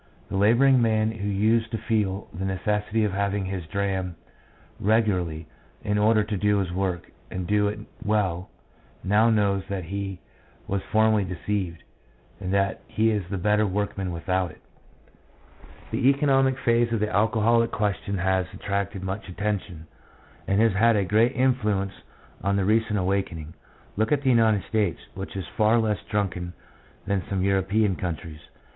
The 0.29 0.35
labouring 0.37 0.81
man 0.81 1.11
who 1.11 1.27
used 1.29 1.69
to 1.69 1.77
feel 1.77 2.27
the 2.33 2.43
necessity 2.43 3.03
of 3.03 3.11
having 3.13 3.45
his 3.45 3.67
dram 3.67 4.15
regularly 4.79 5.45
in 5.83 5.99
order 5.99 6.23
to 6.23 6.37
do 6.37 6.57
his 6.57 6.71
work 6.71 7.11
and 7.29 7.45
do 7.45 7.67
it 7.67 7.77
well, 8.03 8.49
now 9.03 9.29
knows 9.29 9.61
that 9.69 9.83
he 9.83 10.19
was 10.65 10.81
formerly 10.91 11.23
deceived, 11.23 11.83
and 12.39 12.51
that 12.51 12.81
he 12.87 13.11
is 13.11 13.29
the 13.29 13.37
better 13.37 13.67
workman 13.67 14.11
without 14.11 14.49
it. 14.49 14.61
INTRODUCTION. 15.91 15.91
7 15.91 16.01
The 16.03 16.09
economic 16.09 16.57
phase 16.57 16.91
of 16.91 16.99
the 16.99 17.15
alcoholic 17.15 17.69
question 17.71 18.17
has 18.17 18.47
attracted 18.55 19.03
much 19.03 19.29
attention, 19.29 19.85
and 20.47 20.59
has 20.59 20.73
had 20.73 20.95
a 20.95 21.05
great 21.05 21.33
in 21.33 21.53
fluence 21.53 21.93
on 22.43 22.55
the 22.55 22.65
recent 22.65 22.97
awakening. 22.97 23.53
Look 23.95 24.11
at 24.11 24.23
the 24.23 24.31
United 24.31 24.63
States, 24.67 25.01
which 25.13 25.35
is 25.35 25.45
far 25.55 25.77
less 25.77 25.99
drunken 26.09 26.53
than 27.05 27.21
some 27.29 27.43
European 27.43 27.95
countries. 27.95 28.39